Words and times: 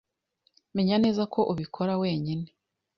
Menya 0.75 0.95
neza 1.03 1.23
ko 1.33 1.39
ubikora 1.51 1.93
wenyine. 2.01 2.47